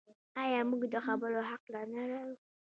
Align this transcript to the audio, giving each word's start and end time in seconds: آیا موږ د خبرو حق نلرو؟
آیا 0.41 0.59
موږ 0.69 0.83
د 0.93 0.95
خبرو 1.05 1.39
حق 1.49 1.63
نلرو؟ 1.93 2.21